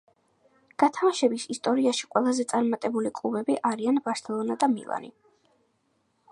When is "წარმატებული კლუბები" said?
2.53-3.59